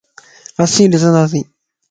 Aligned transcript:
اسين 0.63 0.89
ڏسنداسين 0.93 1.45